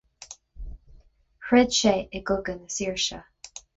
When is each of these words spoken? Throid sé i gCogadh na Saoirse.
Throid 1.49 1.75
sé 1.81 1.93
i 2.21 2.23
gCogadh 2.31 2.59
na 2.65 2.73
Saoirse. 2.77 3.21